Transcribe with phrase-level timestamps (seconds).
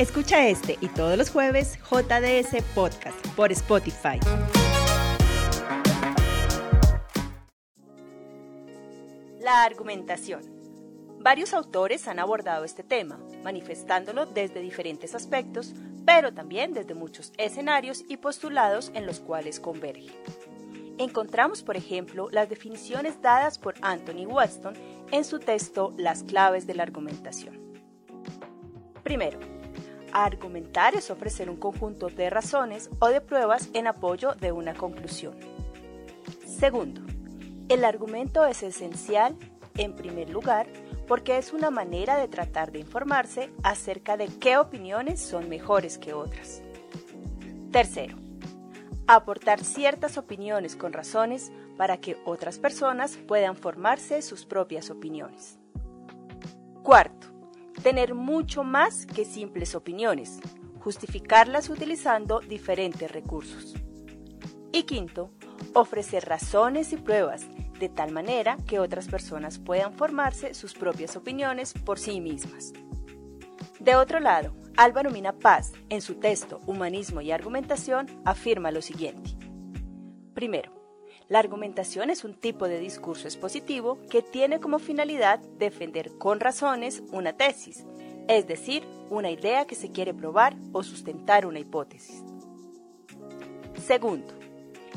[0.00, 4.18] Escucha este y todos los jueves JDS Podcast por Spotify.
[9.40, 10.40] La argumentación.
[11.20, 15.74] Varios autores han abordado este tema, manifestándolo desde diferentes aspectos,
[16.06, 20.08] pero también desde muchos escenarios y postulados en los cuales converge.
[20.96, 24.72] Encontramos, por ejemplo, las definiciones dadas por Anthony Weston
[25.12, 27.60] en su texto Las claves de la argumentación.
[29.02, 29.59] Primero,
[30.12, 35.34] argumentar es ofrecer un conjunto de razones o de pruebas en apoyo de una conclusión.
[36.46, 37.00] Segundo,
[37.68, 39.36] el argumento es esencial,
[39.76, 40.66] en primer lugar,
[41.06, 46.12] porque es una manera de tratar de informarse acerca de qué opiniones son mejores que
[46.12, 46.62] otras.
[47.70, 48.16] Tercero,
[49.06, 55.58] aportar ciertas opiniones con razones para que otras personas puedan formarse sus propias opiniones.
[56.82, 57.19] Cuarto,
[57.82, 60.40] tener mucho más que simples opiniones,
[60.80, 63.74] justificarlas utilizando diferentes recursos.
[64.72, 65.30] Y quinto,
[65.74, 67.46] ofrecer razones y pruebas
[67.78, 72.72] de tal manera que otras personas puedan formarse sus propias opiniones por sí mismas.
[73.80, 79.30] De otro lado, Álvaro Mina Paz, en su texto Humanismo y Argumentación, afirma lo siguiente.
[80.34, 80.79] Primero,
[81.30, 87.04] la argumentación es un tipo de discurso expositivo que tiene como finalidad defender con razones
[87.12, 87.86] una tesis,
[88.26, 92.24] es decir, una idea que se quiere probar o sustentar una hipótesis.
[93.80, 94.34] Segundo,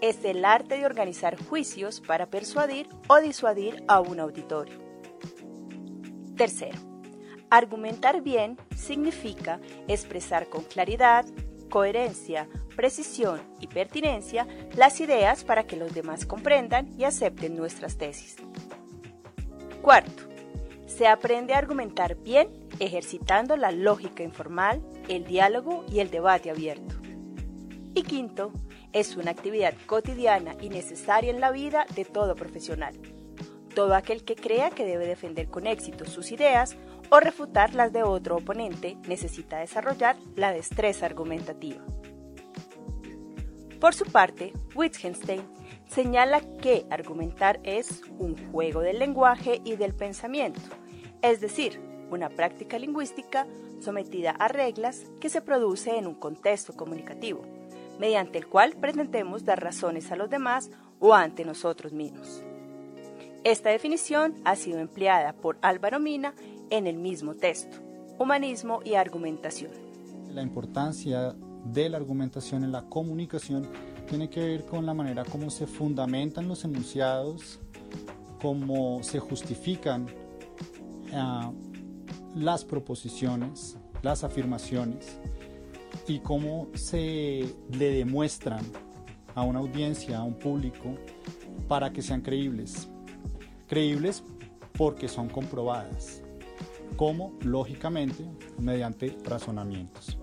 [0.00, 4.80] es el arte de organizar juicios para persuadir o disuadir a un auditorio.
[6.36, 6.78] Tercero,
[7.50, 11.24] argumentar bien significa expresar con claridad,
[11.70, 14.46] coherencia, precisión y pertinencia
[14.76, 18.36] las ideas para que los demás comprendan y acepten nuestras tesis.
[19.82, 20.24] Cuarto,
[20.86, 26.94] se aprende a argumentar bien ejercitando la lógica informal, el diálogo y el debate abierto.
[27.94, 28.52] Y quinto,
[28.92, 32.94] es una actividad cotidiana y necesaria en la vida de todo profesional.
[33.74, 36.76] Todo aquel que crea que debe defender con éxito sus ideas
[37.10, 41.84] o refutar las de otro oponente necesita desarrollar la destreza argumentativa.
[43.80, 45.42] Por su parte, Wittgenstein
[45.88, 50.60] señala que argumentar es un juego del lenguaje y del pensamiento,
[51.22, 53.46] es decir, una práctica lingüística
[53.80, 57.42] sometida a reglas que se produce en un contexto comunicativo
[57.98, 62.42] mediante el cual pretendemos dar razones a los demás o ante nosotros mismos.
[63.44, 66.34] Esta definición ha sido empleada por Álvaro Mina
[66.70, 67.78] en el mismo texto,
[68.18, 69.70] Humanismo y Argumentación.
[70.32, 71.34] La importancia
[71.72, 73.68] de la argumentación en la comunicación
[74.08, 77.60] tiene que ver con la manera como se fundamentan los enunciados,
[78.40, 80.06] cómo se justifican
[81.12, 81.52] ah,
[82.34, 85.18] las proposiciones, las afirmaciones
[86.06, 88.64] y cómo se le demuestran
[89.34, 90.94] a una audiencia, a un público,
[91.68, 92.88] para que sean creíbles.
[93.66, 94.22] Creíbles
[94.76, 96.22] porque son comprobadas,
[96.96, 98.24] como lógicamente
[98.58, 100.18] mediante razonamientos.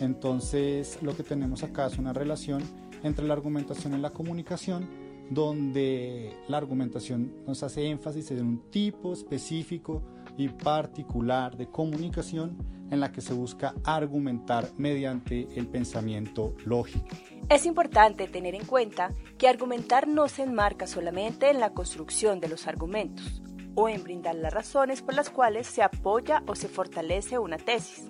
[0.00, 2.62] Entonces lo que tenemos acá es una relación
[3.02, 4.88] entre la argumentación y la comunicación,
[5.30, 10.02] donde la argumentación nos hace énfasis en un tipo específico
[10.36, 12.56] y particular de comunicación
[12.90, 17.06] en la que se busca argumentar mediante el pensamiento lógico.
[17.48, 22.48] Es importante tener en cuenta que argumentar no se enmarca solamente en la construcción de
[22.48, 23.42] los argumentos
[23.74, 28.04] o en brindar las razones por las cuales se apoya o se fortalece una tesis.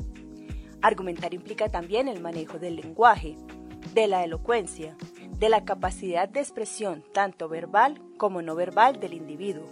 [0.84, 3.38] Argumentar implica también el manejo del lenguaje,
[3.94, 4.94] de la elocuencia,
[5.38, 9.64] de la capacidad de expresión tanto verbal como no verbal del individuo,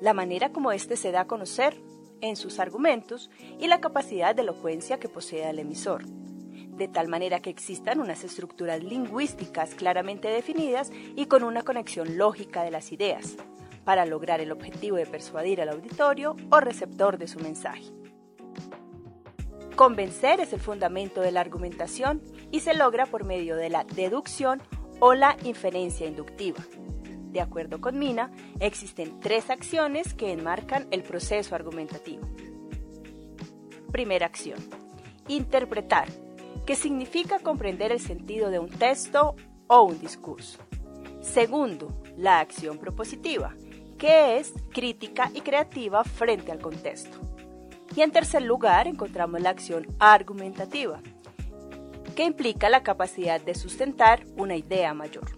[0.00, 1.76] la manera como éste se da a conocer
[2.22, 7.40] en sus argumentos y la capacidad de elocuencia que posee el emisor, de tal manera
[7.40, 13.36] que existan unas estructuras lingüísticas claramente definidas y con una conexión lógica de las ideas,
[13.84, 17.92] para lograr el objetivo de persuadir al auditorio o receptor de su mensaje.
[19.80, 24.62] Convencer es el fundamento de la argumentación y se logra por medio de la deducción
[24.98, 26.58] o la inferencia inductiva.
[27.30, 28.30] De acuerdo con Mina,
[28.60, 32.28] existen tres acciones que enmarcan el proceso argumentativo.
[33.90, 34.58] Primera acción.
[35.28, 36.08] Interpretar,
[36.66, 39.34] que significa comprender el sentido de un texto
[39.66, 40.58] o un discurso.
[41.22, 43.54] Segundo, la acción propositiva,
[43.96, 47.29] que es crítica y creativa frente al contexto.
[47.96, 51.00] Y en tercer lugar encontramos la acción argumentativa,
[52.14, 55.30] que implica la capacidad de sustentar una idea mayor.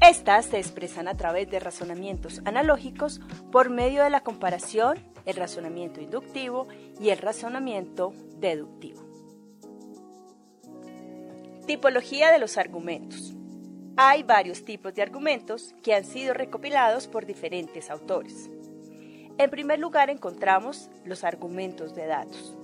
[0.00, 3.20] Estas se expresan a través de razonamientos analógicos
[3.50, 6.66] por medio de la comparación, el razonamiento inductivo
[7.00, 9.02] y el razonamiento deductivo.
[11.66, 13.32] Tipología de los argumentos.
[13.96, 18.50] Hay varios tipos de argumentos que han sido recopilados por diferentes autores.
[19.36, 22.56] En primer lugar encontramos los argumentos de datos.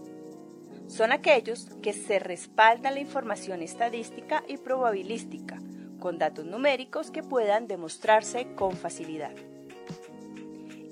[0.86, 5.58] Son aquellos que se respaldan la información estadística y probabilística
[5.98, 9.32] con datos numéricos que puedan demostrarse con facilidad.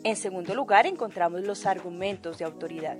[0.03, 2.99] En segundo lugar encontramos los argumentos de autoridad.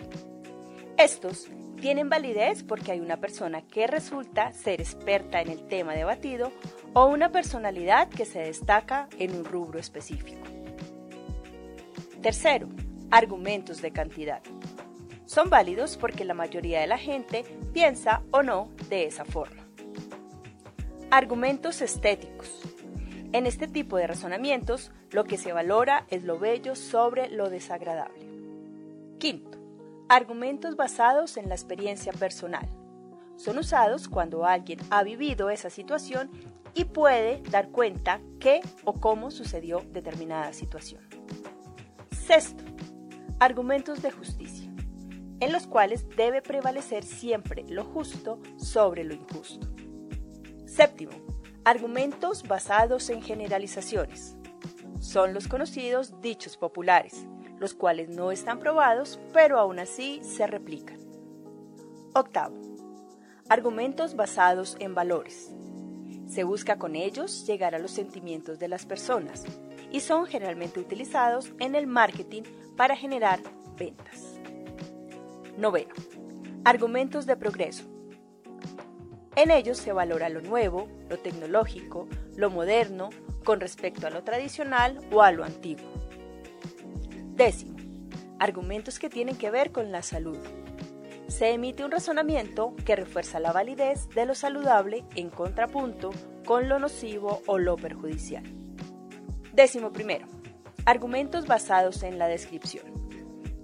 [0.97, 1.49] Estos
[1.81, 6.53] tienen validez porque hay una persona que resulta ser experta en el tema debatido
[6.93, 10.58] o una personalidad que se destaca en un rubro específico.
[12.23, 12.69] Tercero,
[13.11, 14.43] argumentos de cantidad.
[15.27, 19.69] Son válidos porque la mayoría de la gente piensa o no de esa forma.
[21.11, 22.61] Argumentos estéticos.
[23.33, 28.27] En este tipo de razonamientos, lo que se valora es lo bello sobre lo desagradable.
[29.19, 29.59] Quinto,
[30.11, 32.67] Argumentos basados en la experiencia personal.
[33.37, 36.31] Son usados cuando alguien ha vivido esa situación
[36.73, 41.03] y puede dar cuenta qué o cómo sucedió determinada situación.
[42.29, 42.63] Sexto,
[43.41, 44.71] argumentos de justicia,
[45.41, 49.67] en los cuales debe prevalecer siempre lo justo sobre lo injusto.
[50.67, 51.13] Séptimo,
[51.65, 54.37] argumentos basados en generalizaciones.
[55.01, 57.27] Son los conocidos dichos populares,
[57.59, 60.99] los cuales no están probados, pero aún así se replican.
[62.13, 62.61] Octavo.
[63.49, 65.51] Argumentos basados en valores.
[66.27, 69.47] Se busca con ellos llegar a los sentimientos de las personas
[69.91, 72.43] y son generalmente utilizados en el marketing
[72.77, 73.41] para generar
[73.77, 74.39] ventas.
[75.57, 75.95] Noveno.
[76.65, 77.85] Argumentos de progreso.
[79.37, 83.11] En ellos se valora lo nuevo, lo tecnológico, lo moderno,
[83.45, 85.89] con respecto a lo tradicional o a lo antiguo.
[87.35, 87.77] Décimo,
[88.39, 90.39] argumentos que tienen que ver con la salud.
[91.29, 96.11] Se emite un razonamiento que refuerza la validez de lo saludable en contrapunto
[96.45, 98.45] con lo nocivo o lo perjudicial.
[99.59, 100.25] Décimo primero,
[100.87, 102.85] argumentos basados en la descripción,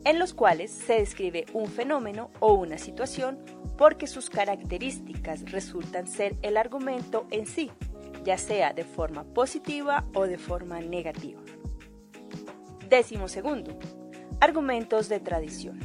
[0.04, 3.38] en los cuales se describe un fenómeno o una situación
[3.78, 7.70] porque sus características resultan ser el argumento en sí,
[8.24, 11.40] ya sea de forma positiva o de forma negativa.
[12.88, 13.78] Décimo segundo,
[14.40, 15.78] argumentos de tradición.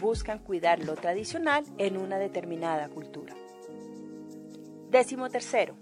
[0.00, 3.34] Buscan cuidar lo tradicional en una determinada cultura.
[4.88, 5.74] Décimo tercero,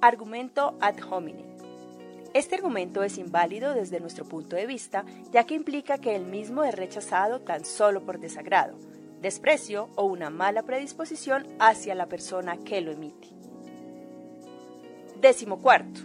[0.00, 1.51] argumento ad hominem.
[2.34, 6.64] Este argumento es inválido desde nuestro punto de vista, ya que implica que el mismo
[6.64, 8.78] es rechazado tan solo por desagrado,
[9.20, 13.28] desprecio o una mala predisposición hacia la persona que lo emite.
[15.20, 16.00] Décimo cuarto,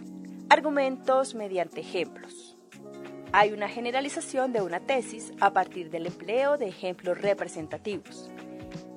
[0.50, 2.58] argumentos mediante ejemplos.
[3.32, 8.30] Hay una generalización de una tesis a partir del empleo de ejemplos representativos.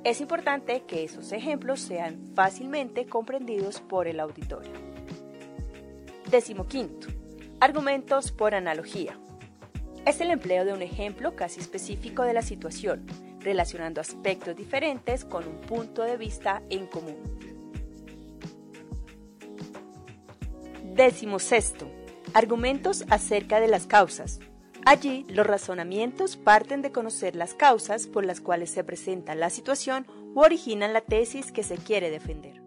[0.04, 4.91] Es importante que esos ejemplos sean fácilmente comprendidos por el auditorio.
[6.32, 7.08] Décimo quinto.
[7.60, 9.20] Argumentos por analogía.
[10.06, 13.06] Es el empleo de un ejemplo casi específico de la situación,
[13.42, 17.18] relacionando aspectos diferentes con un punto de vista en común.
[20.96, 21.92] Décimo sexto
[22.34, 24.40] Argumentos acerca de las causas.
[24.86, 30.08] Allí, los razonamientos parten de conocer las causas por las cuales se presenta la situación
[30.34, 32.61] u originan la tesis que se quiere defender.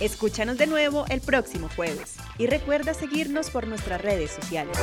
[0.00, 4.76] Escúchanos de nuevo el próximo jueves y recuerda seguirnos por nuestras redes sociales.